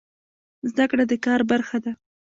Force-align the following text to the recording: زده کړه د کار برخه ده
زده 0.69 0.85
کړه 0.91 1.03
د 1.07 1.13
کار 1.25 1.41
برخه 1.51 1.77
ده 1.83 1.91